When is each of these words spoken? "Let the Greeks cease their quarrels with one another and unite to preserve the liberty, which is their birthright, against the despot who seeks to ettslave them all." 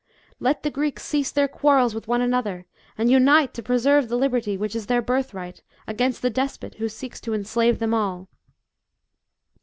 "Let 0.39 0.63
the 0.63 0.71
Greeks 0.71 1.03
cease 1.03 1.29
their 1.29 1.47
quarrels 1.47 1.93
with 1.93 2.07
one 2.07 2.21
another 2.21 2.65
and 2.97 3.11
unite 3.11 3.53
to 3.53 3.61
preserve 3.61 4.09
the 4.09 4.17
liberty, 4.17 4.57
which 4.57 4.75
is 4.75 4.87
their 4.87 4.99
birthright, 4.99 5.61
against 5.85 6.23
the 6.23 6.31
despot 6.31 6.73
who 6.81 6.89
seeks 6.89 7.21
to 7.21 7.33
ettslave 7.35 7.77
them 7.77 7.93
all." 7.93 8.27